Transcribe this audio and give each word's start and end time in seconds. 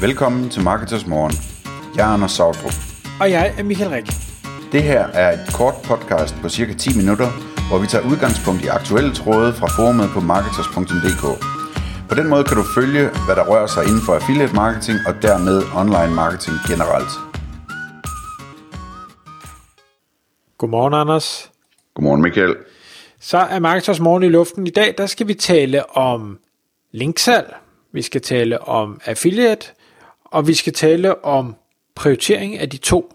Velkommen 0.00 0.50
til 0.50 0.62
Marketers 0.62 1.06
Morgen. 1.06 1.32
Jeg 1.96 2.08
er 2.08 2.12
Anders 2.14 2.32
Sautrup. 2.32 2.72
Og 3.20 3.30
jeg 3.30 3.54
er 3.58 3.62
Michael 3.62 3.90
Rik. 3.90 4.06
Det 4.72 4.82
her 4.82 5.02
er 5.22 5.32
et 5.32 5.44
kort 5.54 5.74
podcast 5.84 6.34
på 6.42 6.48
cirka 6.48 6.72
10 6.72 6.96
minutter, 6.96 7.28
hvor 7.68 7.78
vi 7.78 7.86
tager 7.86 8.04
udgangspunkt 8.10 8.64
i 8.64 8.66
aktuelle 8.66 9.14
tråde 9.14 9.52
fra 9.52 9.66
forumet 9.76 10.08
på 10.14 10.20
marketers.dk. 10.20 11.24
På 12.08 12.14
den 12.14 12.26
måde 12.28 12.44
kan 12.44 12.56
du 12.56 12.64
følge, 12.78 13.02
hvad 13.26 13.36
der 13.36 13.44
rører 13.50 13.66
sig 13.66 13.82
inden 13.88 14.02
for 14.06 14.12
affiliate 14.14 14.54
marketing 14.54 14.98
og 15.08 15.14
dermed 15.22 15.56
online 15.82 16.14
marketing 16.22 16.56
generelt. 16.70 17.12
Godmorgen, 20.58 20.94
Anders. 20.94 21.50
Godmorgen, 21.94 22.22
Michael. 22.22 22.54
Så 23.20 23.38
er 23.38 23.58
Marketers 23.58 24.00
Morgen 24.00 24.22
i 24.22 24.28
luften. 24.28 24.66
I 24.66 24.70
dag 24.70 24.94
der 24.98 25.06
skal 25.06 25.28
vi 25.28 25.34
tale 25.34 25.96
om 25.96 26.38
linksalg, 26.92 27.54
vi 27.92 28.02
skal 28.02 28.20
tale 28.20 28.68
om 28.68 29.00
affiliate, 29.04 29.66
og 30.30 30.46
vi 30.48 30.54
skal 30.54 30.72
tale 30.72 31.24
om 31.24 31.54
prioritering 31.94 32.58
af 32.58 32.70
de 32.70 32.76
to. 32.76 33.12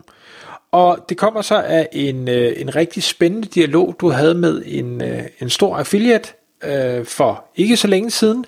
Og 0.72 1.06
det 1.10 1.18
kommer 1.18 1.42
så 1.42 1.62
af 1.62 1.90
en, 1.94 2.30
øh, 2.30 2.54
en 2.58 2.76
rigtig 2.76 3.04
spændende 3.04 3.48
dialog, 3.48 3.96
du 4.00 4.10
havde 4.10 4.36
med 4.36 4.64
en, 4.66 5.02
øh, 5.04 5.24
en 5.42 5.50
stor 5.50 5.78
affiliate 5.78 6.30
øh, 6.64 7.06
for 7.06 7.46
ikke 7.56 7.78
så 7.78 7.88
længe 7.88 8.12
siden, 8.12 8.46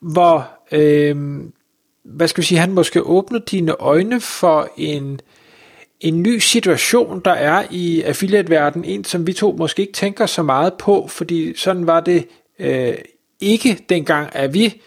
hvor 0.00 0.50
øh, 0.72 1.16
hvad 2.04 2.28
skal 2.28 2.42
vi 2.42 2.46
sige, 2.46 2.58
han 2.58 2.72
måske 2.72 3.02
åbnede 3.02 3.44
dine 3.50 3.72
øjne 3.72 4.20
for 4.20 4.68
en, 4.76 5.20
en 6.00 6.22
ny 6.22 6.38
situation, 6.38 7.20
der 7.24 7.32
er 7.32 7.64
i 7.70 8.02
affiliate-verdenen, 8.02 8.84
en 8.84 9.04
som 9.04 9.26
vi 9.26 9.32
to 9.32 9.52
måske 9.58 9.82
ikke 9.82 9.92
tænker 9.92 10.26
så 10.26 10.42
meget 10.42 10.74
på, 10.74 11.06
fordi 11.08 11.56
sådan 11.56 11.86
var 11.86 12.00
det 12.00 12.28
øh, 12.58 12.94
ikke 13.40 13.84
dengang, 13.88 14.36
at 14.36 14.54
vi 14.54 14.82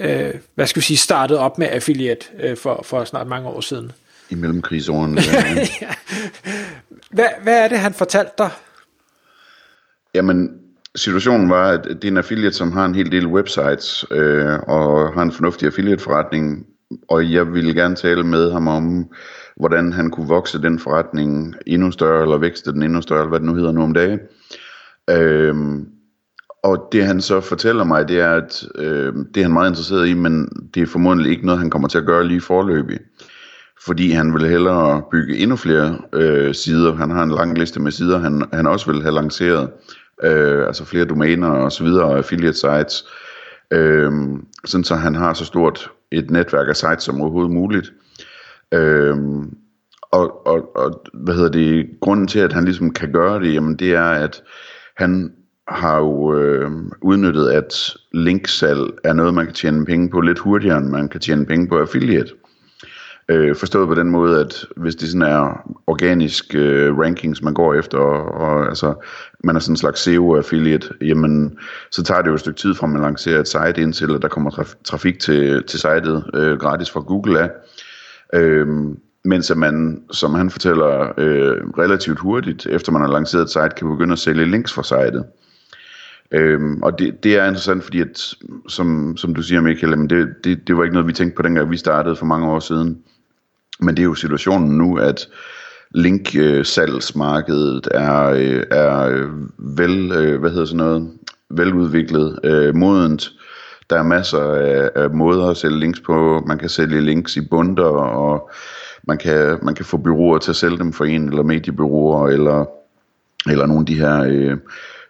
øh, 0.00 0.34
hvad 0.54 0.66
skal 0.66 0.80
vi 0.80 0.84
sige, 0.84 0.96
startede 0.96 1.38
op 1.38 1.58
med 1.58 1.66
affiliate 1.66 2.26
øh, 2.40 2.56
for, 2.56 2.80
for 2.84 3.04
snart 3.04 3.26
mange 3.26 3.48
år 3.48 3.60
siden. 3.60 3.92
I 4.30 4.34
mellemkrigsårene. 4.34 5.20
ja. 5.80 5.94
hvad, 7.10 7.26
hvad 7.42 7.64
er 7.64 7.68
det, 7.68 7.78
han 7.78 7.94
fortalte 7.94 8.32
dig? 8.38 8.50
Jamen, 10.14 10.50
situationen 10.96 11.50
var, 11.50 11.72
at 11.72 11.84
det 11.84 12.04
er 12.04 12.08
en 12.08 12.16
affiliate, 12.16 12.56
som 12.56 12.72
har 12.72 12.84
en 12.84 12.94
hel 12.94 13.12
del 13.12 13.26
websites, 13.26 14.04
øh, 14.10 14.58
og 14.58 15.12
har 15.12 15.22
en 15.22 15.32
fornuftig 15.32 15.66
affiliate-forretning, 15.66 16.66
og 17.08 17.32
jeg 17.32 17.52
ville 17.52 17.74
gerne 17.74 17.96
tale 17.96 18.24
med 18.24 18.52
ham 18.52 18.68
om, 18.68 19.06
hvordan 19.56 19.92
han 19.92 20.10
kunne 20.10 20.28
vokse 20.28 20.62
den 20.62 20.78
forretning 20.78 21.54
endnu 21.66 21.90
større, 21.90 22.22
eller 22.22 22.38
vækste 22.38 22.72
den 22.72 22.82
endnu 22.82 23.02
større, 23.02 23.20
eller 23.20 23.28
hvad 23.28 23.40
det 23.40 23.46
nu 23.46 23.54
hedder 23.54 23.72
nu 23.72 23.82
om 23.82 23.94
dagen. 23.94 24.20
Øh, 25.10 25.54
og 26.62 26.88
det 26.92 27.06
han 27.06 27.20
så 27.20 27.40
fortæller 27.40 27.84
mig, 27.84 28.08
det 28.08 28.20
er, 28.20 28.30
at 28.30 28.64
øh, 28.74 29.12
det 29.34 29.40
er 29.40 29.42
han 29.42 29.52
meget 29.52 29.70
interesseret 29.70 30.08
i, 30.08 30.14
men 30.14 30.48
det 30.74 30.82
er 30.82 30.86
formodentlig 30.86 31.30
ikke 31.30 31.46
noget, 31.46 31.60
han 31.60 31.70
kommer 31.70 31.88
til 31.88 31.98
at 31.98 32.06
gøre 32.06 32.26
lige 32.26 32.40
forløbig. 32.40 32.98
Fordi 33.84 34.10
han 34.10 34.34
vil 34.34 34.48
hellere 34.48 35.02
bygge 35.10 35.36
endnu 35.36 35.56
flere 35.56 35.98
øh, 36.12 36.54
sider. 36.54 36.94
Han 36.94 37.10
har 37.10 37.22
en 37.22 37.30
lang 37.30 37.58
liste 37.58 37.80
med 37.80 37.92
sider, 37.92 38.18
han, 38.18 38.44
han 38.52 38.66
også 38.66 38.92
vil 38.92 39.02
have 39.02 39.14
lanceret. 39.14 39.70
Øh, 40.24 40.66
altså 40.66 40.84
flere 40.84 41.04
domæner 41.04 41.48
og 41.48 41.72
så 41.72 41.84
videre, 41.84 42.16
affiliate 42.16 42.58
sites. 42.58 43.04
Øh, 43.70 44.12
sådan 44.64 44.84
så 44.84 44.94
han 44.94 45.14
har 45.14 45.34
så 45.34 45.44
stort 45.44 45.90
et 46.12 46.30
netværk 46.30 46.68
af 46.68 46.76
sites 46.76 47.02
som 47.02 47.20
overhovedet 47.20 47.52
muligt. 47.52 47.92
Øh, 48.74 49.16
og, 50.02 50.46
og, 50.46 50.76
og 50.76 51.02
hvad 51.14 51.34
hedder 51.34 51.50
det, 51.50 51.86
grunden 52.00 52.26
til, 52.26 52.38
at 52.38 52.52
han 52.52 52.64
ligesom 52.64 52.92
kan 52.92 53.12
gøre 53.12 53.40
det, 53.40 53.54
jamen 53.54 53.76
det 53.76 53.94
er, 53.94 54.10
at 54.10 54.42
han 54.96 55.32
har 55.68 55.98
jo 55.98 56.34
øh, 56.34 56.70
udnyttet, 57.00 57.48
at 57.48 57.96
linksalg 58.12 58.90
er 59.04 59.12
noget, 59.12 59.34
man 59.34 59.44
kan 59.44 59.54
tjene 59.54 59.84
penge 59.84 60.10
på 60.10 60.20
lidt 60.20 60.38
hurtigere, 60.38 60.78
end 60.78 60.88
man 60.88 61.08
kan 61.08 61.20
tjene 61.20 61.46
penge 61.46 61.68
på 61.68 61.78
affiliate. 61.78 62.30
Øh, 63.30 63.56
forstået 63.56 63.88
på 63.88 63.94
den 63.94 64.10
måde, 64.10 64.40
at 64.40 64.66
hvis 64.76 64.96
det 64.96 65.08
sådan 65.08 65.22
er 65.22 65.74
organisk 65.86 66.54
øh, 66.54 66.98
rankings, 66.98 67.42
man 67.42 67.54
går 67.54 67.74
efter, 67.74 67.98
og, 67.98 68.34
og 68.34 68.68
altså, 68.68 68.94
man 69.44 69.56
er 69.56 69.60
sådan 69.60 69.72
en 69.72 69.76
slags 69.76 70.00
SEO-affiliate, 70.00 70.94
jamen, 71.00 71.58
så 71.90 72.02
tager 72.02 72.22
det 72.22 72.28
jo 72.28 72.34
et 72.34 72.40
stykke 72.40 72.60
tid 72.60 72.74
fra, 72.74 72.86
at 72.86 72.92
man 72.92 73.02
lancerer 73.02 73.40
et 73.40 73.48
site, 73.48 73.82
indtil 73.82 74.14
at 74.14 74.22
der 74.22 74.28
kommer 74.28 74.50
traf- 74.50 74.82
trafik 74.84 75.18
til, 75.18 75.64
til 75.64 75.80
sitet 75.80 76.24
øh, 76.34 76.58
gratis 76.58 76.90
fra 76.90 77.00
Google 77.00 77.40
af. 77.40 77.50
Øh, 78.34 78.66
mens 79.24 79.50
at 79.50 79.56
man, 79.56 80.02
som 80.10 80.34
han 80.34 80.50
fortæller, 80.50 81.12
øh, 81.18 81.56
relativt 81.78 82.18
hurtigt, 82.18 82.66
efter 82.66 82.92
man 82.92 83.02
har 83.02 83.08
lanceret 83.08 83.42
et 83.42 83.50
site, 83.50 83.70
kan 83.76 83.90
begynde 83.90 84.12
at 84.12 84.18
sælge 84.18 84.44
links 84.44 84.72
fra 84.72 84.82
sitet. 84.82 85.24
Øhm, 86.32 86.82
og 86.82 86.98
det, 86.98 87.24
det 87.24 87.36
er 87.36 87.44
interessant, 87.44 87.84
fordi 87.84 88.00
at, 88.00 88.34
som, 88.68 89.16
som 89.16 89.34
du 89.34 89.42
siger, 89.42 89.60
Michael, 89.60 89.98
men 89.98 90.10
det, 90.10 90.28
det, 90.44 90.68
det 90.68 90.76
var 90.76 90.84
ikke 90.84 90.94
noget, 90.94 91.08
vi 91.08 91.12
tænkte 91.12 91.36
på 91.36 91.42
dengang, 91.42 91.70
vi 91.70 91.76
startede 91.76 92.16
for 92.16 92.26
mange 92.26 92.46
år 92.46 92.60
siden. 92.60 92.98
Men 93.80 93.96
det 93.96 94.02
er 94.02 94.06
jo 94.06 94.14
situationen 94.14 94.78
nu, 94.78 94.98
at 94.98 95.28
linksalgsmarkedet 95.94 97.88
er, 97.90 98.24
øh, 98.24 98.64
er 98.70 99.08
øh, 99.08 99.30
vel, 99.58 100.12
øh, 100.12 100.40
hvad 100.40 100.50
hedder 100.50 100.64
sådan 100.64 100.76
noget, 100.76 101.10
veludviklet, 101.50 102.38
øh, 102.44 102.74
modent. 102.74 103.30
Der 103.90 103.98
er 103.98 104.02
masser 104.02 104.40
af, 104.40 104.90
af 104.94 105.10
måder 105.10 105.46
at 105.46 105.56
sælge 105.56 105.80
links 105.80 106.00
på. 106.00 106.42
Man 106.46 106.58
kan 106.58 106.68
sælge 106.68 107.00
links 107.00 107.36
i 107.36 107.40
bunder, 107.40 107.84
og 107.84 108.50
man 109.06 109.18
kan, 109.18 109.58
man 109.62 109.74
kan 109.74 109.84
få 109.84 109.96
byråer 109.96 110.38
til 110.38 110.50
at 110.50 110.56
sælge 110.56 110.78
dem 110.78 110.92
for 110.92 111.04
en, 111.04 111.28
eller 111.28 111.42
mediebyråer, 111.42 112.28
eller, 112.28 112.64
eller 113.50 113.66
nogle 113.66 113.80
af 113.80 113.86
de 113.86 113.98
her... 113.98 114.24
Øh, 114.28 114.56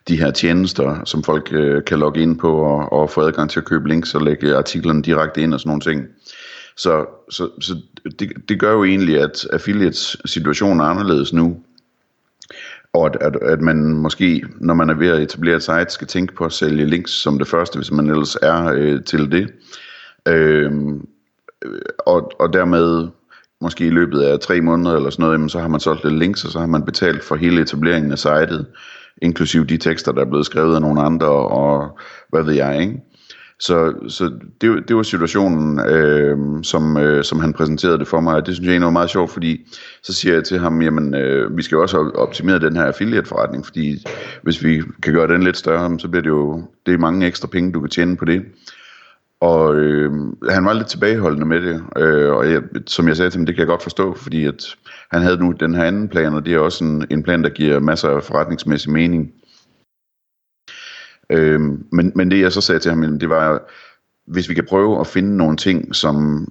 de 0.08 0.18
her 0.18 0.30
tjenester, 0.30 1.04
som 1.04 1.22
folk 1.22 1.48
øh, 1.52 1.84
kan 1.84 1.98
logge 1.98 2.22
ind 2.22 2.38
på 2.38 2.56
og, 2.56 2.92
og 2.92 3.10
få 3.10 3.20
adgang 3.20 3.50
til 3.50 3.60
at 3.60 3.66
købe 3.66 3.88
links 3.88 4.14
og 4.14 4.22
lægge 4.22 4.56
artiklerne 4.56 5.02
direkte 5.02 5.40
ind 5.40 5.54
og 5.54 5.60
sådan 5.60 5.68
nogle 5.68 5.80
ting. 5.80 6.06
Så, 6.76 7.06
så, 7.30 7.48
så 7.60 7.76
det, 8.18 8.32
det 8.48 8.60
gør 8.60 8.72
jo 8.72 8.84
egentlig, 8.84 9.20
at 9.20 9.46
affiliates 9.52 10.16
situation 10.24 10.80
er 10.80 10.84
anderledes 10.84 11.32
nu. 11.32 11.60
Og 12.92 13.06
at, 13.06 13.16
at, 13.20 13.36
at 13.42 13.60
man 13.60 13.94
måske, 13.94 14.44
når 14.60 14.74
man 14.74 14.90
er 14.90 14.94
ved 14.94 15.08
at 15.08 15.22
etablere 15.22 15.56
et 15.56 15.62
site, 15.62 15.86
skal 15.88 16.06
tænke 16.06 16.34
på 16.34 16.44
at 16.44 16.52
sælge 16.52 16.84
links 16.84 17.10
som 17.10 17.38
det 17.38 17.48
første, 17.48 17.76
hvis 17.76 17.90
man 17.90 18.10
ellers 18.10 18.36
er 18.42 18.64
øh, 18.64 19.04
til 19.04 19.32
det. 19.32 19.50
Øhm, 20.28 21.06
øh, 21.64 21.80
og, 21.98 22.32
og 22.38 22.52
dermed 22.52 23.08
måske 23.60 23.86
i 23.86 23.90
løbet 23.90 24.20
af 24.22 24.40
tre 24.40 24.60
måneder 24.60 24.96
eller 24.96 25.10
sådan 25.10 25.22
noget, 25.22 25.34
jamen, 25.34 25.48
så 25.48 25.58
har 25.58 25.68
man 25.68 25.80
solgt 25.80 26.04
lidt 26.04 26.18
links, 26.18 26.44
og 26.44 26.50
så 26.50 26.58
har 26.58 26.66
man 26.66 26.84
betalt 26.84 27.24
for 27.24 27.36
hele 27.36 27.62
etableringen 27.62 28.12
af 28.12 28.18
sitet 28.18 28.66
inklusive 29.22 29.64
de 29.64 29.76
tekster, 29.76 30.12
der 30.12 30.20
er 30.20 30.28
blevet 30.28 30.46
skrevet 30.46 30.74
af 30.74 30.80
nogle 30.80 31.00
andre, 31.00 31.28
og 31.28 31.98
hvad 32.28 32.42
ved 32.42 32.54
jeg, 32.54 32.80
ikke? 32.80 33.02
Så, 33.60 33.94
så 34.08 34.30
det, 34.60 34.88
det 34.88 34.96
var 34.96 35.02
situationen, 35.02 35.80
øh, 35.80 36.36
som, 36.62 36.96
øh, 36.96 37.24
som 37.24 37.40
han 37.40 37.52
præsenterede 37.52 37.98
det 37.98 38.08
for 38.08 38.20
mig, 38.20 38.34
og 38.34 38.46
det 38.46 38.54
synes 38.54 38.66
jeg 38.66 38.72
egentlig 38.72 38.84
var 38.84 38.90
meget 38.90 39.10
sjovt, 39.10 39.30
fordi 39.30 39.66
så 40.02 40.12
siger 40.12 40.34
jeg 40.34 40.44
til 40.44 40.58
ham, 40.58 40.82
jamen 40.82 41.14
øh, 41.14 41.56
vi 41.56 41.62
skal 41.62 41.76
jo 41.76 41.82
også 41.82 42.10
optimere 42.14 42.58
den 42.58 42.76
her 42.76 42.84
affiliate-forretning, 42.84 43.66
fordi 43.66 44.06
hvis 44.42 44.64
vi 44.64 44.82
kan 45.02 45.12
gøre 45.12 45.28
den 45.28 45.42
lidt 45.42 45.56
større, 45.56 45.98
så 45.98 46.08
bliver 46.08 46.22
det 46.22 46.30
jo, 46.30 46.62
det 46.86 46.94
er 46.94 46.98
mange 46.98 47.26
ekstra 47.26 47.48
penge, 47.48 47.72
du 47.72 47.80
kan 47.80 47.90
tjene 47.90 48.16
på 48.16 48.24
det. 48.24 48.42
Og 49.40 49.76
øh, 49.76 50.12
han 50.50 50.64
var 50.64 50.72
lidt 50.72 50.86
tilbageholdende 50.86 51.46
med 51.46 51.60
det, 51.60 51.82
øh, 51.96 52.32
og 52.32 52.50
jeg, 52.50 52.62
som 52.86 53.08
jeg 53.08 53.16
sagde 53.16 53.30
til 53.30 53.38
ham, 53.38 53.46
det 53.46 53.54
kan 53.54 53.60
jeg 53.60 53.68
godt 53.68 53.82
forstå, 53.82 54.14
fordi 54.14 54.44
at 54.44 54.76
han 55.10 55.22
havde 55.22 55.36
nu 55.36 55.52
den 55.60 55.74
her 55.74 55.84
anden 55.84 56.08
plan, 56.08 56.34
og 56.34 56.46
det 56.46 56.54
er 56.54 56.58
også 56.58 56.84
en, 56.84 57.06
en 57.10 57.22
plan, 57.22 57.42
der 57.44 57.50
giver 57.50 57.80
masser 57.80 58.08
af 58.08 58.22
forretningsmæssig 58.22 58.92
mening. 58.92 59.32
Øh, 61.30 61.60
men, 61.92 62.12
men 62.14 62.30
det 62.30 62.40
jeg 62.40 62.52
så 62.52 62.60
sagde 62.60 62.78
til 62.78 62.90
ham, 62.90 63.18
det 63.18 63.28
var, 63.28 63.70
hvis 64.26 64.48
vi 64.48 64.54
kan 64.54 64.66
prøve 64.68 65.00
at 65.00 65.06
finde 65.06 65.36
nogle 65.36 65.56
ting, 65.56 65.94
som, 65.94 66.48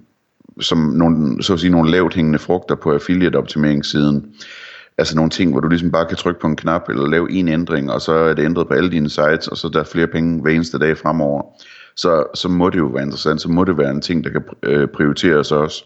som 0.60 0.78
nogle, 0.78 1.44
så 1.44 1.54
at 1.54 1.60
sige, 1.60 1.72
nogle 1.72 1.92
lavt 1.92 2.14
hængende 2.14 2.40
frugter 2.40 2.76
på 2.76 2.94
affiliate-optimeringssiden, 2.94 4.34
altså 4.98 5.16
nogle 5.16 5.30
ting, 5.30 5.52
hvor 5.52 5.60
du 5.60 5.68
ligesom 5.68 5.92
bare 5.92 6.06
kan 6.06 6.18
trykke 6.18 6.40
på 6.40 6.48
en 6.48 6.56
knap, 6.56 6.90
eller 6.90 7.08
lave 7.08 7.32
en 7.32 7.48
ændring, 7.48 7.92
og 7.92 8.02
så 8.02 8.14
er 8.14 8.34
det 8.34 8.46
ændret 8.46 8.68
på 8.68 8.74
alle 8.74 8.92
dine 8.92 9.10
sites, 9.10 9.48
og 9.48 9.58
så 9.58 9.68
er 9.68 9.72
der 9.72 9.84
flere 9.84 10.08
penge 10.08 10.42
hver 10.42 10.52
eneste 10.52 10.80
dag 10.80 10.98
fremover 10.98 11.42
så, 11.98 12.24
så 12.36 12.50
må 12.50 12.70
det 12.70 12.78
jo 12.78 12.86
være 12.86 13.04
interessant, 13.04 13.42
så 13.42 13.50
må 13.50 13.64
det 13.64 13.78
være 13.78 13.92
en 13.92 14.02
ting, 14.02 14.24
der 14.24 14.30
kan 14.30 14.44
øh, 14.64 14.88
prioriteres 14.88 15.52
også. 15.52 15.86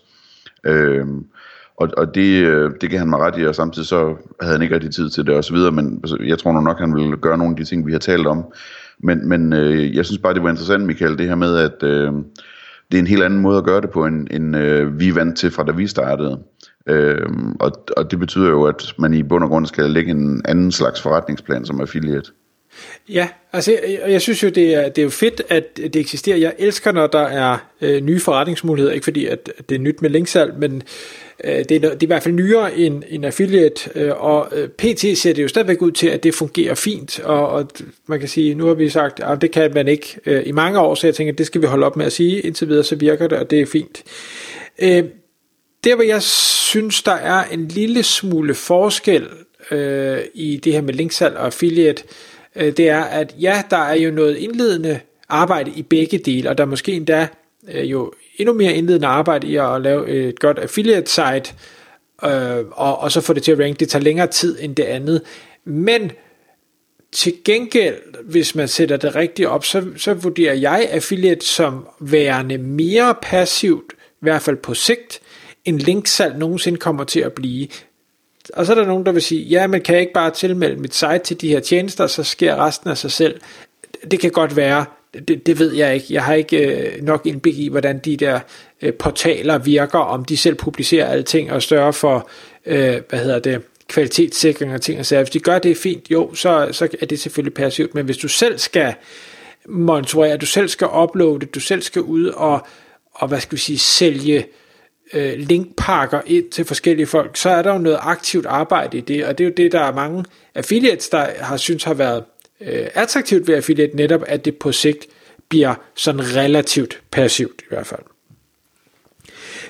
Øhm, 0.63 1.25
og, 1.77 1.89
og 1.97 2.15
det, 2.15 2.43
øh, 2.43 2.71
det 2.81 2.89
kan 2.89 2.99
han 2.99 3.09
mig 3.09 3.19
ret 3.19 3.37
i, 3.37 3.45
og 3.45 3.55
samtidig 3.55 3.87
så 3.87 4.15
havde 4.41 4.53
han 4.53 4.61
ikke 4.61 4.75
rigtig 4.75 4.93
tid 4.93 5.09
til 5.09 5.25
det 5.25 5.35
og 5.35 5.43
så 5.43 5.53
videre, 5.53 5.71
men 5.71 5.99
altså, 6.03 6.17
jeg 6.25 6.39
tror 6.39 6.61
nok, 6.61 6.79
han 6.79 6.95
vil 6.95 7.17
gøre 7.17 7.37
nogle 7.37 7.51
af 7.51 7.57
de 7.57 7.63
ting, 7.63 7.87
vi 7.87 7.91
har 7.91 7.99
talt 7.99 8.27
om. 8.27 8.45
Men, 9.03 9.29
men 9.29 9.53
øh, 9.53 9.95
jeg 9.95 10.05
synes 10.05 10.19
bare, 10.19 10.33
det 10.33 10.43
var 10.43 10.49
interessant, 10.49 10.85
Michael, 10.85 11.17
det 11.17 11.27
her 11.27 11.35
med, 11.35 11.57
at 11.57 11.83
øh, 11.83 12.11
det 12.91 12.97
er 12.97 12.99
en 12.99 13.07
helt 13.07 13.23
anden 13.23 13.39
måde 13.39 13.57
at 13.57 13.63
gøre 13.63 13.81
det 13.81 13.89
på, 13.89 14.05
end, 14.05 14.27
end 14.31 14.55
øh, 14.55 14.99
vi 14.99 15.09
er 15.09 15.13
vant 15.13 15.37
til 15.37 15.51
fra 15.51 15.63
da 15.63 15.71
vi 15.71 15.87
startede. 15.87 16.39
Øh, 16.87 17.29
og, 17.59 17.71
og 17.97 18.11
det 18.11 18.19
betyder 18.19 18.49
jo, 18.49 18.63
at 18.63 18.93
man 18.99 19.13
i 19.13 19.23
bund 19.23 19.43
og 19.43 19.49
grund 19.49 19.65
skal 19.65 19.91
lægge 19.91 20.11
en 20.11 20.41
anden 20.45 20.71
slags 20.71 21.01
forretningsplan 21.01 21.65
som 21.65 21.81
affiliate. 21.81 22.31
Ja, 23.09 23.27
altså 23.53 23.71
jeg, 23.71 24.11
jeg 24.11 24.21
synes 24.21 24.43
jo, 24.43 24.49
det 24.49 24.73
er, 24.73 24.89
det 24.89 24.97
er 24.97 25.03
jo 25.03 25.09
fedt, 25.09 25.41
at 25.49 25.77
det 25.77 25.95
eksisterer. 25.95 26.37
Jeg 26.37 26.53
elsker, 26.57 26.91
når 26.91 27.07
der 27.07 27.19
er 27.19 27.57
øh, 27.81 28.01
nye 28.01 28.19
forretningsmuligheder, 28.19 28.93
ikke 28.93 29.03
fordi 29.03 29.25
at 29.25 29.51
det 29.69 29.75
er 29.75 29.79
nyt 29.79 30.01
med 30.01 30.09
linksalg, 30.09 30.53
men 30.57 30.83
øh, 31.43 31.53
det, 31.53 31.71
er, 31.71 31.79
det 31.79 31.85
er 31.85 31.97
i 32.01 32.05
hvert 32.05 32.23
fald 32.23 32.35
nyere 32.35 32.77
end, 32.77 33.03
end 33.09 33.25
affiliate, 33.25 33.89
øh, 33.95 34.23
og 34.23 34.47
øh, 34.51 34.69
PT 34.69 35.17
ser 35.17 35.33
det 35.33 35.43
jo 35.43 35.47
stadigvæk 35.47 35.81
ud 35.81 35.91
til, 35.91 36.07
at 36.07 36.23
det 36.23 36.35
fungerer 36.35 36.75
fint, 36.75 37.19
og, 37.19 37.47
og 37.47 37.69
man 38.07 38.19
kan 38.19 38.29
sige, 38.29 38.55
nu 38.55 38.65
har 38.65 38.73
vi 38.73 38.89
sagt, 38.89 39.19
at 39.19 39.41
det 39.41 39.51
kan 39.51 39.73
man 39.73 39.87
ikke 39.87 40.17
øh, 40.25 40.43
i 40.45 40.51
mange 40.51 40.79
år, 40.79 40.95
så 40.95 41.07
jeg 41.07 41.15
tænker, 41.15 41.33
det 41.33 41.45
skal 41.45 41.61
vi 41.61 41.67
holde 41.67 41.85
op 41.85 41.95
med 41.95 42.05
at 42.05 42.13
sige, 42.13 42.39
indtil 42.39 42.67
videre 42.67 42.83
så 42.83 42.95
virker 42.95 43.27
det, 43.27 43.37
og 43.37 43.51
det 43.51 43.61
er 43.61 43.65
fint. 43.65 44.03
Øh, 44.79 45.03
der 45.83 45.95
hvor 45.95 46.03
jeg 46.03 46.21
synes, 46.21 47.03
der 47.03 47.11
er 47.11 47.43
en 47.43 47.67
lille 47.67 48.03
smule 48.03 48.53
forskel 48.53 49.27
øh, 49.71 50.19
i 50.33 50.57
det 50.57 50.73
her 50.73 50.81
med 50.81 50.93
linksalg 50.93 51.35
og 51.35 51.45
affiliate, 51.45 52.03
øh, 52.03 52.09
Øh, 52.55 52.77
det 52.77 52.89
er, 52.89 53.01
at 53.01 53.35
ja, 53.39 53.63
der 53.69 53.77
er 53.77 53.95
jo 53.95 54.11
noget 54.11 54.37
indledende 54.37 54.99
arbejde 55.29 55.71
i 55.75 55.81
begge 55.81 56.17
dele, 56.17 56.49
og 56.49 56.57
der 56.57 56.63
er 56.63 56.67
måske 56.67 56.91
endda 56.91 57.27
øh, 57.71 57.91
jo 57.91 58.13
endnu 58.37 58.53
mere 58.53 58.73
indledende 58.73 59.07
arbejde 59.07 59.47
i 59.47 59.55
at 59.55 59.81
lave 59.81 60.09
et 60.09 60.39
godt 60.39 60.59
affiliate 60.59 61.11
site, 61.11 61.53
øh, 62.25 62.65
og, 62.71 62.99
og 62.99 63.11
så 63.11 63.21
få 63.21 63.33
det 63.33 63.43
til 63.43 63.51
at 63.51 63.59
ranke. 63.59 63.79
Det 63.79 63.89
tager 63.89 64.03
længere 64.03 64.27
tid 64.27 64.57
end 64.61 64.75
det 64.75 64.83
andet. 64.83 65.21
Men 65.65 66.11
til 67.11 67.33
gengæld, 67.45 68.23
hvis 68.23 68.55
man 68.55 68.67
sætter 68.67 68.97
det 68.97 69.15
rigtigt 69.15 69.47
op, 69.47 69.65
så, 69.65 69.85
så 69.97 70.13
vurderer 70.13 70.53
jeg 70.53 70.87
affiliate 70.91 71.45
som 71.45 71.87
værende 71.99 72.57
mere 72.57 73.15
passivt, 73.21 73.93
i 73.93 74.19
hvert 74.19 74.41
fald 74.41 74.57
på 74.57 74.73
sigt, 74.73 75.19
end 75.65 75.79
linksalg 75.79 76.37
nogensinde 76.37 76.77
kommer 76.77 77.03
til 77.03 77.19
at 77.19 77.33
blive. 77.33 77.67
Og 78.53 78.65
så 78.65 78.71
er 78.71 78.75
der 78.75 78.85
nogen, 78.85 79.05
der 79.05 79.11
vil 79.11 79.21
sige, 79.21 79.41
ja, 79.41 79.67
men 79.67 79.81
kan 79.81 79.93
jeg 79.93 80.01
ikke 80.01 80.13
bare 80.13 80.31
tilmelde 80.31 80.81
mit 80.81 80.95
site 80.95 81.19
til 81.19 81.41
de 81.41 81.47
her 81.47 81.59
tjenester, 81.59 82.07
så 82.07 82.23
sker 82.23 82.55
resten 82.55 82.89
af 82.89 82.97
sig 82.97 83.11
selv. 83.11 83.41
Det 84.11 84.19
kan 84.19 84.31
godt 84.31 84.55
være, 84.55 84.85
det, 85.27 85.45
det 85.45 85.59
ved 85.59 85.73
jeg 85.73 85.93
ikke. 85.95 86.05
Jeg 86.09 86.23
har 86.23 86.33
ikke 86.33 86.57
øh, 86.57 87.03
nok 87.03 87.25
indblik 87.25 87.59
i, 87.59 87.67
hvordan 87.67 87.99
de 87.99 88.17
der 88.17 88.39
øh, 88.81 88.93
portaler 88.93 89.57
virker, 89.57 89.99
om 89.99 90.25
de 90.25 90.37
selv 90.37 90.55
publicerer 90.55 91.05
alting 91.05 91.51
og 91.51 91.63
større 91.63 91.93
for, 91.93 92.29
øh, 92.65 93.01
hvad 93.09 93.19
hedder 93.19 93.39
det, 93.39 93.61
kvalitetssikring 93.87 94.73
og 94.73 94.81
ting 94.81 94.99
og 94.99 95.05
sager. 95.05 95.23
Hvis 95.23 95.29
de 95.29 95.39
gør 95.39 95.59
det 95.59 95.77
fint, 95.77 96.11
jo, 96.11 96.33
så, 96.33 96.69
så 96.71 96.87
er 97.01 97.05
det 97.05 97.19
selvfølgelig 97.19 97.53
passivt, 97.53 97.95
men 97.95 98.05
hvis 98.05 98.17
du 98.17 98.27
selv 98.27 98.57
skal 98.57 98.93
monitorere, 99.65 100.37
du 100.37 100.45
selv 100.45 100.67
skal 100.67 100.87
uploade, 100.87 101.45
du 101.45 101.59
selv 101.59 101.81
skal 101.81 102.01
ud 102.01 102.27
og, 102.27 102.67
og 103.13 103.27
hvad 103.27 103.39
skal 103.39 103.55
vi 103.55 103.61
sige, 103.61 103.79
sælge 103.79 104.45
øh, 105.13 105.33
linkpakker 105.37 106.21
ind 106.25 106.51
til 106.51 106.65
forskellige 106.65 107.07
folk, 107.07 107.37
så 107.37 107.49
er 107.49 107.61
der 107.61 107.73
jo 107.73 107.79
noget 107.79 107.99
aktivt 108.01 108.45
arbejde 108.45 108.97
i 108.97 109.01
det, 109.01 109.25
og 109.25 109.37
det 109.37 109.43
er 109.43 109.47
jo 109.47 109.53
det, 109.57 109.71
der 109.71 109.79
er 109.79 109.93
mange 109.93 110.25
affiliates, 110.55 111.09
der 111.09 111.27
har 111.39 111.57
synes 111.57 111.83
har 111.83 111.93
været 111.93 112.23
øh, 112.61 112.87
attraktivt 112.93 113.47
ved 113.47 113.55
affiliate, 113.55 113.95
netop 113.95 114.23
at 114.27 114.45
det 114.45 114.55
på 114.55 114.71
sigt 114.71 115.07
bliver 115.49 115.75
sådan 115.95 116.35
relativt 116.35 117.01
passivt 117.11 117.61
i 117.61 117.65
hvert 117.69 117.87
fald. 117.87 118.01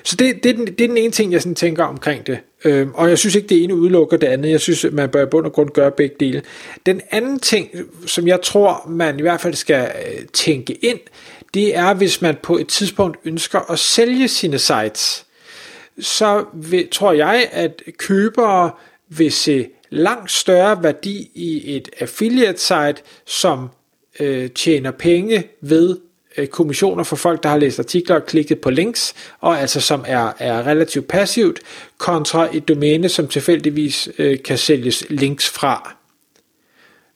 Så 0.04 0.16
det, 0.16 0.44
det, 0.44 0.50
er 0.50 0.54
den, 0.54 0.66
det 0.66 0.80
er 0.80 0.88
den 0.88 0.96
ene 0.96 1.12
ting, 1.12 1.32
jeg 1.32 1.42
sådan 1.42 1.54
tænker 1.54 1.84
omkring 1.84 2.26
det. 2.26 2.38
Øhm, 2.64 2.90
og 2.94 3.08
jeg 3.08 3.18
synes 3.18 3.34
ikke, 3.34 3.48
det 3.48 3.64
ene 3.64 3.74
udelukker 3.74 4.16
det 4.16 4.26
andet. 4.26 4.50
Jeg 4.50 4.60
synes, 4.60 4.86
man 4.92 5.08
bør 5.08 5.22
i 5.22 5.26
bund 5.26 5.46
og 5.46 5.52
grund 5.52 5.70
gøre 5.70 5.90
begge 5.90 6.16
dele. 6.20 6.42
Den 6.86 7.00
anden 7.10 7.40
ting, 7.40 7.70
som 8.06 8.26
jeg 8.26 8.40
tror, 8.42 8.88
man 8.88 9.18
i 9.18 9.22
hvert 9.22 9.40
fald 9.40 9.54
skal 9.54 9.92
øh, 10.06 10.26
tænke 10.32 10.72
ind, 10.72 10.98
det 11.54 11.76
er, 11.76 11.94
hvis 11.94 12.22
man 12.22 12.36
på 12.42 12.58
et 12.58 12.68
tidspunkt 12.68 13.18
ønsker 13.24 13.70
at 13.70 13.78
sælge 13.78 14.28
sine 14.28 14.58
sites, 14.58 15.26
så 16.00 16.44
vil, 16.54 16.88
tror 16.88 17.12
jeg, 17.12 17.48
at 17.52 17.82
købere 17.98 18.70
vil 19.08 19.32
se 19.32 19.68
langt 19.90 20.30
større 20.30 20.82
værdi 20.82 21.30
i 21.34 21.76
et 21.76 21.88
affiliate 22.00 22.60
site, 22.60 22.96
som 23.26 23.68
øh, 24.20 24.50
tjener 24.50 24.90
penge 24.90 25.48
ved 25.60 25.98
øh, 26.36 26.46
kommissioner 26.46 27.04
for 27.04 27.16
folk, 27.16 27.42
der 27.42 27.48
har 27.48 27.58
læst 27.58 27.78
artikler 27.78 28.16
og 28.16 28.26
klikket 28.26 28.60
på 28.60 28.70
links, 28.70 29.14
og 29.40 29.60
altså 29.60 29.80
som 29.80 30.04
er, 30.06 30.32
er 30.38 30.66
relativt 30.66 31.08
passivt, 31.08 31.60
kontra 31.98 32.56
et 32.56 32.68
domæne, 32.68 33.08
som 33.08 33.28
tilfældigvis 33.28 34.08
øh, 34.18 34.42
kan 34.42 34.58
sælges 34.58 35.04
links 35.10 35.48
fra. 35.48 35.96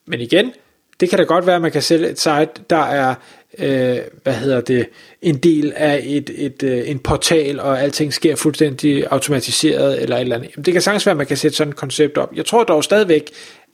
Men 0.07 0.21
igen, 0.21 0.53
det 1.01 1.11
kan 1.11 1.19
da 1.19 1.25
godt 1.25 1.47
være, 1.47 1.57
at 1.57 1.63
man 1.63 1.73
kan 1.73 1.83
sælge 1.83 2.09
et 2.09 2.21
site, 2.21 2.51
der 2.71 2.77
er 2.77 3.15
øh, 3.59 3.99
hvad 4.23 4.35
hedder 4.35 4.61
det, 4.61 4.87
en 5.23 5.37
del 5.37 5.73
af 5.77 6.03
et, 6.07 6.31
et, 6.37 6.63
øh, 6.63 6.91
en 6.91 6.99
portal, 6.99 7.61
og 7.61 7.83
alting 7.83 8.13
sker 8.13 8.37
fuldstændig 8.37 9.07
automatiseret, 9.11 10.03
eller 10.03 10.17
et 10.17 10.21
eller 10.21 10.37
andet. 10.37 10.67
Det 10.67 10.73
kan 10.73 10.83
sagtens 10.83 11.07
være, 11.07 11.11
at 11.11 11.17
man 11.17 11.27
kan 11.27 11.37
sætte 11.37 11.57
sådan 11.57 11.71
et 11.71 11.77
koncept 11.77 12.19
op. 12.19 12.33
Jeg 12.37 12.45
tror 12.45 12.65
dog 12.65 12.85
stadigvæk, 12.85 13.31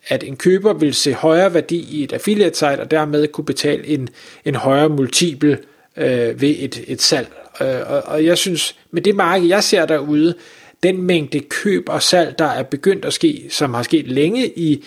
at 0.08 0.24
en 0.24 0.36
køber 0.36 0.72
vil 0.72 0.94
se 0.94 1.12
højere 1.12 1.54
værdi 1.54 1.88
i 1.90 2.04
et 2.04 2.12
affiliate 2.12 2.58
site, 2.58 2.80
og 2.80 2.90
dermed 2.90 3.28
kunne 3.28 3.44
betale 3.44 3.86
en, 3.86 4.08
en 4.44 4.54
højere 4.54 4.88
multiple 4.88 5.58
øh, 5.96 6.40
ved 6.40 6.54
et, 6.58 6.84
et 6.86 7.02
salg. 7.02 7.28
Øh, 7.60 7.66
og, 7.86 8.02
og 8.02 8.24
jeg 8.24 8.38
synes, 8.38 8.76
med 8.90 9.02
det 9.02 9.14
marked, 9.14 9.48
jeg 9.48 9.64
ser 9.64 9.86
derude, 9.86 10.34
den 10.82 11.02
mængde 11.02 11.40
køb 11.40 11.88
og 11.88 12.02
salg, 12.02 12.38
der 12.38 12.44
er 12.44 12.62
begyndt 12.62 13.04
at 13.04 13.12
ske, 13.12 13.44
som 13.50 13.74
har 13.74 13.82
sket 13.82 14.08
længe 14.08 14.58
i 14.58 14.84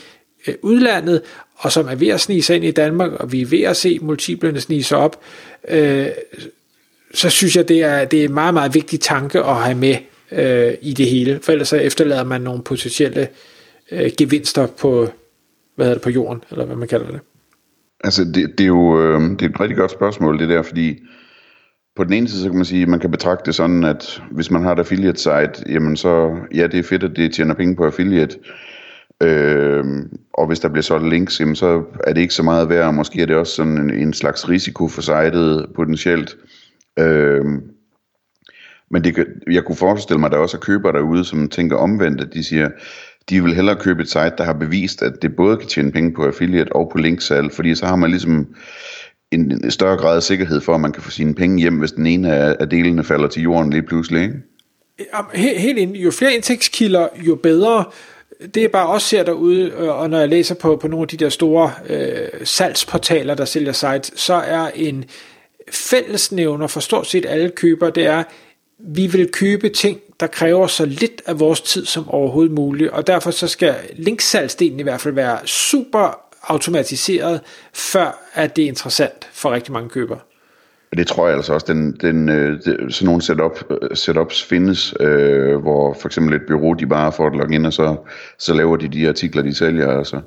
øh, 0.48 0.56
udlandet, 0.62 1.22
og 1.56 1.72
som 1.72 1.88
er 1.88 1.96
ved 1.96 2.08
at 2.08 2.22
snige 2.22 2.44
sig 2.44 2.56
ind 2.56 2.66
i 2.66 2.72
Danmark, 2.72 3.12
og 3.12 3.32
vi 3.32 3.42
er 3.42 3.46
ved 3.46 3.62
at 3.62 3.78
se 3.78 4.00
multiplerne 4.02 4.62
snige 4.62 4.84
sig 4.84 4.98
op, 4.98 5.24
øh, 5.68 6.08
så 7.14 7.30
synes 7.30 7.56
jeg, 7.56 7.68
det 7.68 7.84
er, 7.84 8.06
det 8.06 8.22
er 8.22 8.26
en 8.26 8.34
meget, 8.34 8.54
meget 8.54 8.74
vigtig 8.74 9.00
tanke 9.00 9.40
at 9.40 9.56
have 9.56 9.78
med 9.78 9.96
øh, 10.32 10.74
i 10.82 10.94
det 10.94 11.06
hele, 11.06 11.40
for 11.44 11.52
ellers 11.52 11.68
så 11.68 11.78
efterlader 11.78 12.24
man 12.24 12.42
nogle 12.42 12.64
potentielle 12.64 13.28
øh, 13.92 14.12
gevinster 14.18 14.68
på, 14.68 15.10
hvad 15.76 15.86
hedder 15.86 15.94
det, 15.94 16.04
på 16.04 16.10
jorden, 16.10 16.44
eller 16.52 16.66
hvad 16.66 16.76
man 16.76 16.88
kalder 16.88 17.12
det. 17.12 17.20
Altså, 18.04 18.24
det, 18.24 18.58
det 18.58 18.64
er 18.64 18.68
jo 18.68 19.02
øh, 19.02 19.22
det 19.22 19.42
er 19.42 19.50
et 19.50 19.60
rigtig 19.60 19.78
godt 19.78 19.92
spørgsmål, 19.92 20.40
det 20.40 20.50
der, 20.50 20.62
fordi 20.62 21.00
på 21.96 22.04
den 22.04 22.14
ene 22.14 22.28
side, 22.28 22.42
så 22.42 22.50
kan 22.50 22.56
man 22.56 22.66
sige, 22.66 22.82
at 22.82 22.88
man 22.88 23.00
kan 23.00 23.12
betragte 23.12 23.46
det 23.46 23.56
sådan, 23.56 23.84
at 23.84 24.22
hvis 24.32 24.52
man 24.52 24.64
har 24.64 24.72
et 24.72 24.80
affiliate 24.80 25.18
site, 25.18 25.64
jamen 25.70 25.98
så, 25.98 26.36
ja, 26.56 26.68
det 26.68 26.80
er 26.80 26.84
fedt, 26.84 27.04
at 27.04 27.16
det 27.16 27.34
tjener 27.34 27.54
penge 27.54 27.76
på 27.76 27.86
affiliate, 27.86 28.38
Øh, 29.24 29.86
og 30.34 30.48
hvis 30.48 30.60
der 30.60 30.70
bliver 30.70 30.84
solgt 30.84 31.10
links, 31.10 31.40
jamen, 31.40 31.56
så 31.56 31.84
er 32.04 32.14
det 32.14 32.22
ikke 32.22 32.34
så 32.34 32.44
meget 32.44 32.70
værd, 32.70 32.88
og 32.88 32.94
måske 32.94 33.22
er 33.22 33.26
det 33.26 33.36
også 33.36 33.54
sådan 33.54 33.78
en, 33.78 33.90
en 33.90 34.14
slags 34.14 34.50
risiko 34.50 34.88
for 34.88 35.02
sitet 35.02 35.66
potentielt. 35.76 36.38
Øh, 37.00 37.46
men 38.92 39.04
det, 39.04 39.26
jeg 39.52 39.64
kunne 39.64 39.76
forestille 39.76 40.20
mig, 40.20 40.28
at 40.28 40.32
der 40.32 40.38
også 40.38 40.58
er 40.58 40.62
købere 40.62 40.94
derude, 40.94 41.26
som 41.26 41.50
tænker 41.50 41.78
omvendt, 41.78 42.22
at 42.22 42.34
de 42.34 42.44
siger, 42.44 42.70
de 43.30 43.44
vil 43.44 43.56
hellere 43.56 43.76
købe 43.76 44.02
et 44.02 44.08
site, 44.08 44.34
der 44.38 44.44
har 44.44 44.54
bevist, 44.54 45.02
at 45.02 45.14
det 45.22 45.36
både 45.36 45.58
kan 45.58 45.68
tjene 45.68 45.92
penge 45.92 46.14
på 46.14 46.26
affiliate 46.26 46.76
og 46.76 46.90
på 46.92 46.98
linksalg, 46.98 47.52
fordi 47.52 47.76
så 47.76 47.86
har 47.86 47.96
man 47.96 48.10
ligesom 48.10 48.56
en, 49.32 49.52
en 49.52 49.72
større 49.72 49.98
grad 49.98 50.16
af 50.16 50.24
sikkerhed 50.24 50.62
for, 50.62 50.76
at 50.76 50.82
man 50.82 50.92
kan 50.92 51.04
få 51.04 51.12
sine 51.12 51.36
penge 51.36 51.62
hjem, 51.62 51.80
hvis 51.80 51.92
den 51.92 52.06
ene 52.06 52.34
af, 52.34 52.56
af 52.60 52.70
delene 52.70 53.04
falder 53.04 53.28
til 53.28 53.44
jorden 53.44 53.70
lige 53.70 53.84
pludselig. 53.84 54.22
Ikke? 54.22 54.36
Helt 55.34 55.78
ind. 55.78 55.96
Jo 55.96 56.12
flere 56.12 56.34
indtægtskilder, 56.34 57.08
jo 57.28 57.36
bedre 57.36 57.86
det 58.54 58.62
jeg 58.62 58.72
bare 58.72 58.88
også 58.88 59.08
ser 59.08 59.24
derude, 59.24 59.74
øh, 59.78 60.00
og 60.00 60.10
når 60.10 60.20
jeg 60.20 60.30
læser 60.30 60.56
på, 60.56 60.76
på 60.76 60.88
nogle 60.88 61.04
af 61.04 61.08
de 61.08 61.18
der 61.18 61.30
store 61.30 61.72
øh, 61.90 62.28
salgsportaler, 62.44 63.36
der 63.36 63.46
sælger 63.46 63.72
sites, 63.72 64.12
så 64.16 64.34
er 64.34 64.72
en 64.76 65.06
fællesnævner 65.72 66.68
for 66.68 66.80
stort 66.80 67.08
set 67.08 67.26
alle 67.26 67.50
købere, 67.50 67.90
det 67.90 68.06
er, 68.06 68.24
vi 68.80 69.08
vil 69.08 69.32
købe 69.32 69.70
ting, 69.70 70.00
der 70.20 70.28
kræver 70.28 70.68
så 70.68 70.86
lidt 70.86 71.22
af 71.26 71.40
vores 71.40 71.62
tid 71.62 71.86
som 71.86 72.10
overhovedet 72.10 72.52
muligt, 72.52 72.92
og 72.92 73.08
derfor 73.08 73.32
så 73.32 73.48
skal 73.48 73.76
linksalgsdelen 73.94 74.80
i 74.80 74.84
hvert 74.84 75.02
fald 75.02 75.14
være 75.14 75.48
super 75.48 76.20
automatiseret, 76.44 77.42
før 77.74 78.30
at 78.34 78.56
det 78.56 78.64
er 78.64 78.68
interessant 78.68 79.30
for 79.34 79.52
rigtig 79.52 79.74
mange 79.74 79.90
købere. 79.90 80.20
Det 80.98 81.08
tror 81.08 81.28
jeg 81.28 81.36
altså 81.38 81.54
også, 81.54 81.66
den, 81.74 81.98
den, 82.02 82.30
øh, 82.30 82.62
sådan 82.62 83.06
nogle 83.06 83.22
setup, 83.22 83.64
setups 83.94 84.44
findes, 84.44 84.94
øh, 85.00 85.56
hvor 85.58 85.94
for 86.02 86.08
eksempel 86.08 86.36
et 86.36 86.42
bureau, 86.48 86.74
de 86.74 86.86
bare 86.86 87.12
får 87.12 87.28
et 87.28 87.36
login, 87.36 87.66
og 87.66 87.74
så, 87.74 87.96
så 88.40 88.54
laver 88.54 88.78
de 88.78 88.88
de 88.88 89.08
artikler, 89.08 89.42
de 89.42 89.56
sælger. 89.56 89.98
Altså. 89.98 90.22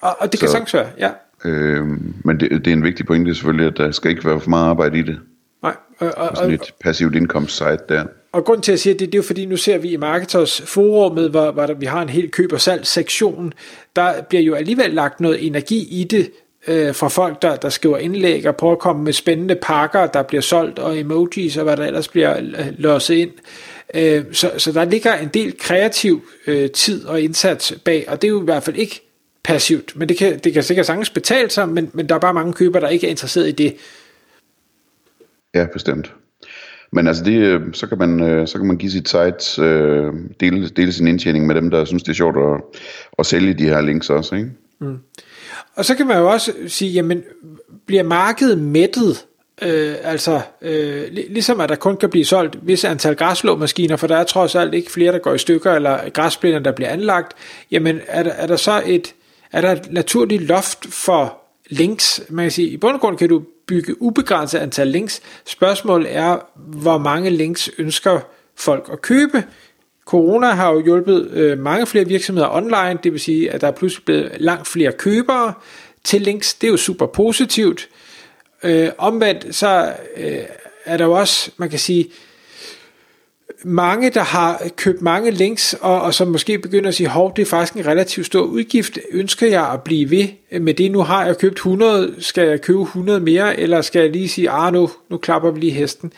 Og, 0.00 0.16
og 0.20 0.32
det 0.32 0.40
kan 0.40 0.48
så, 0.48 0.52
sagtens 0.52 0.74
være, 0.74 0.86
ja. 0.98 1.10
Øh, 1.44 1.86
men 2.24 2.40
det, 2.40 2.50
det 2.50 2.66
er 2.66 2.72
en 2.72 2.84
vigtig 2.84 3.06
pointe 3.06 3.34
selvfølgelig, 3.34 3.66
at 3.66 3.76
der 3.76 3.90
skal 3.90 4.10
ikke 4.10 4.24
være 4.24 4.40
for 4.40 4.50
meget 4.50 4.70
arbejde 4.70 4.98
i 4.98 5.02
det. 5.02 5.18
Nej. 5.62 5.76
Og, 5.98 6.12
og, 6.16 6.28
og 6.28 6.36
sådan 6.36 6.52
et 6.52 6.72
passivt 6.84 7.14
indkomstsite 7.14 7.78
der. 7.88 8.04
Og 8.32 8.44
grund 8.44 8.62
til 8.62 8.72
at 8.72 8.80
sige 8.80 8.92
det, 8.92 9.00
det 9.00 9.14
er 9.14 9.18
jo 9.18 9.22
fordi, 9.22 9.46
nu 9.46 9.56
ser 9.56 9.78
vi 9.78 9.88
i 9.88 9.96
Marketers 9.96 10.62
forummet, 10.62 11.30
hvor, 11.30 11.50
hvor 11.50 11.66
der, 11.66 11.74
vi 11.74 11.86
har 11.86 12.02
en 12.02 12.08
helt 12.08 12.32
køb- 12.32 12.52
og 12.52 12.60
salg 12.60 12.86
sektion, 12.86 13.52
der 13.96 14.22
bliver 14.22 14.42
jo 14.42 14.54
alligevel 14.54 14.90
lagt 14.90 15.20
noget 15.20 15.46
energi 15.46 16.00
i 16.00 16.04
det, 16.04 16.30
øh, 16.68 16.94
fra 16.94 17.08
folk, 17.08 17.42
der, 17.42 17.56
der 17.56 17.68
skriver 17.68 17.98
indlæg 17.98 18.48
og 18.48 18.56
prøver 18.56 18.72
at 18.72 18.78
komme 18.78 19.04
med 19.04 19.12
spændende 19.12 19.54
pakker, 19.62 20.06
der 20.06 20.22
bliver 20.22 20.42
solgt, 20.42 20.78
og 20.78 20.98
emojis 20.98 21.56
og 21.56 21.64
hvad 21.64 21.76
der 21.76 21.86
ellers 21.86 22.08
bliver 22.08 22.36
øh, 22.38 22.66
låst 22.78 23.10
ind. 23.10 23.30
Øh, 23.94 24.24
så, 24.32 24.50
så 24.58 24.72
der 24.72 24.84
ligger 24.84 25.14
en 25.14 25.28
del 25.28 25.58
kreativ 25.58 26.24
øh, 26.46 26.70
tid 26.70 27.04
og 27.04 27.20
indsats 27.20 27.74
bag, 27.84 28.04
og 28.08 28.22
det 28.22 28.28
er 28.28 28.32
jo 28.32 28.42
i 28.42 28.44
hvert 28.44 28.62
fald 28.62 28.76
ikke 28.76 29.00
passivt, 29.44 29.96
men 29.96 30.08
det 30.08 30.18
kan, 30.18 30.38
det 30.38 30.52
kan 30.52 30.62
sikkert 30.62 30.86
sagtens 30.86 31.10
betale 31.10 31.50
sig, 31.50 31.68
men, 31.68 31.90
men 31.92 32.08
der 32.08 32.14
er 32.14 32.18
bare 32.18 32.34
mange 32.34 32.52
købere, 32.52 32.82
der 32.82 32.88
ikke 32.88 33.06
er 33.06 33.10
interesseret 33.10 33.48
i 33.48 33.52
det. 33.52 33.76
Ja, 35.54 35.66
bestemt. 35.72 36.12
Men 36.92 37.06
altså 37.06 37.24
det, 37.24 37.38
øh, 37.38 37.60
så 37.72 37.86
kan 37.86 37.98
man, 37.98 38.22
øh, 38.22 38.48
så 38.48 38.58
kan 38.58 38.66
man 38.66 38.76
give 38.76 38.90
sit 38.90 39.08
site, 39.08 39.62
øh, 39.62 40.12
dele, 40.40 40.68
dele 40.68 40.92
sin 40.92 41.08
indtjening 41.08 41.46
med 41.46 41.54
dem, 41.54 41.70
der 41.70 41.84
synes 41.84 42.02
det 42.02 42.10
er 42.10 42.14
sjovt 42.14 42.36
at, 42.36 42.80
at 43.18 43.26
sælge 43.26 43.54
de 43.54 43.64
her 43.64 43.80
links 43.80 44.10
også, 44.10 44.34
ikke? 44.34 44.50
Mm. 44.80 44.98
Og 45.74 45.84
så 45.84 45.94
kan 45.94 46.06
man 46.06 46.18
jo 46.18 46.30
også 46.30 46.52
sige, 46.66 46.90
jamen, 46.90 47.22
bliver 47.86 48.02
markedet 48.02 48.58
mættet? 48.58 49.24
Øh, 49.62 49.94
altså, 50.02 50.40
øh, 50.62 51.08
ligesom 51.12 51.60
at 51.60 51.68
der 51.68 51.74
kun 51.74 51.96
kan 51.96 52.10
blive 52.10 52.24
solgt 52.24 52.66
vis 52.66 52.84
antal 52.84 53.16
græslåmaskiner, 53.16 53.96
for 53.96 54.06
der 54.06 54.16
er 54.16 54.24
trods 54.24 54.54
alt 54.54 54.74
ikke 54.74 54.90
flere, 54.90 55.12
der 55.12 55.18
går 55.18 55.34
i 55.34 55.38
stykker, 55.38 55.72
eller 55.72 56.10
græsplæner, 56.10 56.58
der 56.58 56.72
bliver 56.72 56.88
anlagt, 56.88 57.36
jamen 57.70 58.00
er 58.06 58.22
der, 58.22 58.30
er 58.30 58.46
der 58.46 58.56
så 58.56 58.82
et, 58.86 59.14
er 59.52 59.60
der 59.60 59.72
et 59.72 59.92
naturligt 59.92 60.42
loft 60.42 60.86
for 60.90 61.38
links? 61.70 62.22
Man 62.28 62.44
kan 62.44 62.50
sige, 62.50 62.68
i 62.68 62.76
bund 62.76 62.94
og 62.94 63.00
grund 63.00 63.16
kan 63.16 63.28
du 63.28 63.42
bygge 63.66 64.02
ubegrænset 64.02 64.58
antal 64.58 64.88
links. 64.88 65.22
Spørgsmålet 65.46 66.16
er, 66.16 66.38
hvor 66.56 66.98
mange 66.98 67.30
links 67.30 67.70
ønsker 67.78 68.20
folk 68.56 68.88
at 68.92 69.02
købe. 69.02 69.44
Corona 70.06 70.46
har 70.46 70.72
jo 70.72 70.84
hjulpet 70.84 71.30
øh, 71.30 71.58
mange 71.58 71.86
flere 71.86 72.04
virksomheder 72.04 72.48
online, 72.56 72.98
det 73.02 73.12
vil 73.12 73.20
sige, 73.20 73.50
at 73.50 73.60
der 73.60 73.66
er 73.66 73.72
pludselig 73.72 74.04
blevet 74.04 74.32
langt 74.38 74.68
flere 74.68 74.92
købere 74.92 75.52
til 76.04 76.22
links. 76.22 76.54
Det 76.54 76.66
er 76.66 76.70
jo 76.70 76.76
super 76.76 77.06
positivt. 77.06 77.88
Øh, 78.62 78.88
omvendt 78.98 79.54
så 79.54 79.92
øh, 80.16 80.38
er 80.84 80.96
der 80.96 81.04
jo 81.04 81.12
også, 81.12 81.50
man 81.56 81.70
kan 81.70 81.78
sige, 81.78 82.10
mange, 83.64 84.10
der 84.10 84.22
har 84.22 84.62
købt 84.76 85.02
mange 85.02 85.30
links, 85.30 85.74
og, 85.80 86.02
og 86.02 86.14
som 86.14 86.28
måske 86.28 86.58
begynder 86.58 86.88
at 86.88 86.94
sige, 86.94 87.08
hov, 87.08 87.36
det 87.36 87.42
er 87.42 87.46
faktisk 87.46 87.74
en 87.74 87.86
relativt 87.86 88.26
stor 88.26 88.42
udgift, 88.42 88.98
ønsker 89.10 89.46
jeg 89.46 89.72
at 89.72 89.82
blive 89.82 90.10
ved 90.10 90.28
med 90.60 90.74
det, 90.74 90.90
nu 90.90 91.02
har 91.02 91.26
jeg 91.26 91.38
købt 91.38 91.54
100, 91.54 92.14
skal 92.18 92.48
jeg 92.48 92.60
købe 92.60 92.82
100 92.82 93.20
mere, 93.20 93.60
eller 93.60 93.80
skal 93.80 94.00
jeg 94.00 94.10
lige 94.10 94.28
sige, 94.28 94.50
ah, 94.50 94.72
nu, 94.72 94.90
nu 95.10 95.16
klapper 95.16 95.50
vi 95.50 95.60
lige 95.60 95.72
hesten. 95.72 96.12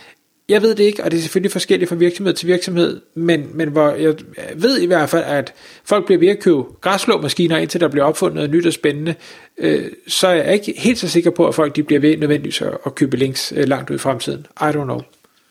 Jeg 0.48 0.62
ved 0.62 0.74
det 0.74 0.84
ikke, 0.84 1.04
og 1.04 1.10
det 1.10 1.16
er 1.16 1.20
selvfølgelig 1.20 1.52
forskelligt 1.52 1.88
fra 1.88 1.96
virksomhed 1.96 2.34
til 2.34 2.48
virksomhed, 2.48 3.00
men, 3.14 3.46
men 3.54 3.68
hvor 3.68 3.90
jeg 3.90 4.14
ved 4.56 4.80
i 4.80 4.86
hvert 4.86 5.08
fald, 5.08 5.24
at 5.24 5.52
folk 5.84 6.06
bliver 6.06 6.18
ved 6.18 6.28
at 6.28 6.40
købe 6.40 6.62
græsslåmaskiner, 6.80 7.56
indtil 7.56 7.80
der 7.80 7.88
bliver 7.88 8.04
opfundet 8.04 8.34
noget 8.34 8.50
nyt 8.50 8.66
og 8.66 8.72
spændende, 8.72 9.14
øh, 9.58 9.84
så 10.08 10.26
er 10.26 10.34
jeg 10.34 10.54
ikke 10.54 10.74
helt 10.76 10.98
så 10.98 11.08
sikker 11.08 11.30
på, 11.30 11.48
at 11.48 11.54
folk 11.54 11.76
de 11.76 11.82
bliver 11.82 12.00
ved 12.00 12.16
nødvendigvis 12.16 12.62
at, 12.62 12.78
at 12.86 12.94
købe 12.94 13.16
links 13.16 13.52
øh, 13.56 13.68
langt 13.68 13.90
ud 13.90 13.94
i 13.94 13.98
fremtiden. 13.98 14.46
I 14.60 14.64
don't 14.64 14.84
know. 14.84 15.00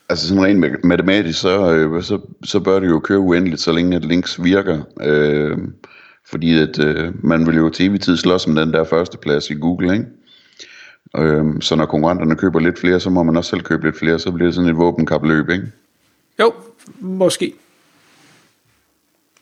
Altså 0.08 0.28
sådan 0.28 0.44
rent 0.44 0.84
matematisk, 0.84 1.40
så, 1.40 1.72
øh, 1.72 2.02
så, 2.02 2.20
så 2.44 2.60
bør 2.60 2.80
det 2.80 2.88
jo 2.88 2.98
køre 2.98 3.18
uendeligt, 3.18 3.60
så 3.60 3.72
længe 3.72 3.96
at 3.96 4.04
links 4.04 4.44
virker. 4.44 4.80
Øh, 5.02 5.58
fordi 6.30 6.58
at 6.58 6.78
øh, 6.78 7.24
man 7.24 7.46
vil 7.46 7.56
jo 7.56 7.70
til 7.70 7.86
evig 7.86 8.00
tid 8.00 8.16
slås 8.16 8.46
om 8.46 8.54
den 8.54 8.72
der 8.72 8.84
første 8.84 9.18
plads 9.18 9.50
i 9.50 9.54
Google, 9.54 9.92
ikke? 9.92 10.04
Øh, 11.16 11.44
så 11.60 11.76
når 11.76 11.86
konkurrenterne 11.86 12.36
køber 12.36 12.60
lidt 12.60 12.78
flere, 12.78 13.00
så 13.00 13.10
må 13.10 13.22
man 13.22 13.36
også 13.36 13.50
selv 13.50 13.62
købe 13.62 13.84
lidt 13.86 13.98
flere, 13.98 14.18
så 14.18 14.32
bliver 14.32 14.46
det 14.46 14.54
sådan 14.54 14.70
et 14.70 14.76
våbenkapløb, 14.76 15.50
ikke? 15.50 15.66
Jo, 16.40 16.52
måske. 17.00 17.54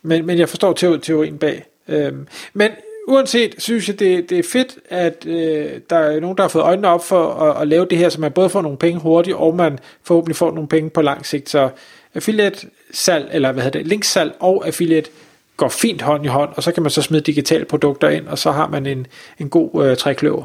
Men, 0.03 0.27
men 0.27 0.39
jeg 0.39 0.49
forstår 0.49 0.73
teorien 0.73 1.39
bag. 1.39 1.65
Øh, 1.89 2.13
men 2.55 2.71
uanset, 3.09 3.55
synes 3.59 3.89
jeg, 3.89 3.99
det, 3.99 4.31
det 4.31 4.39
er 4.39 4.43
fedt, 4.43 4.79
at 4.89 5.27
øh, 5.27 5.81
der 5.91 5.97
er 5.97 6.21
nogen, 6.21 6.37
der 6.37 6.43
har 6.43 6.49
fået 6.49 6.63
øjnene 6.63 6.89
op 6.89 7.05
for 7.05 7.35
at, 7.35 7.63
at 7.63 7.69
lave 7.69 7.87
det 7.91 7.99
her, 7.99 8.09
så 8.09 8.21
man 8.21 8.33
både 8.33 8.51
får 8.51 8.63
nogle 8.63 8.79
penge 8.79 9.01
hurtigt, 9.01 9.37
og 9.37 9.57
man 9.57 9.79
forhåbentlig 10.03 10.37
får 10.37 10.51
nogle 10.51 10.69
penge 10.69 10.91
på 10.91 11.03
lang 11.03 11.27
sigt. 11.27 11.51
Så 11.51 11.71
affiliate 12.15 12.67
salg, 12.93 13.29
eller 13.33 13.53
hvad 13.53 13.63
hedder 13.63 13.79
det, 13.79 13.87
linksalg 13.87 14.35
og 14.41 14.67
affiliate 14.67 15.11
går 15.57 15.69
fint 15.69 16.03
hånd 16.03 16.25
i 16.25 16.29
hånd, 16.29 16.51
og 16.57 16.63
så 16.63 16.73
kan 16.73 16.83
man 16.83 16.91
så 16.91 17.03
smide 17.03 17.23
digitale 17.23 17.65
produkter 17.65 18.09
ind, 18.09 18.27
og 18.27 18.39
så 18.39 18.51
har 18.51 18.69
man 18.69 18.87
en, 18.87 19.07
en 19.39 19.49
god 19.49 19.87
øh, 19.87 19.97
trækløver. 19.97 20.45